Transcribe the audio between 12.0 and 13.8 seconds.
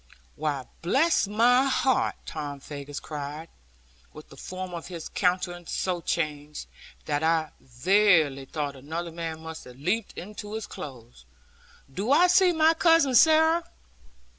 I see my Cousin Sarah?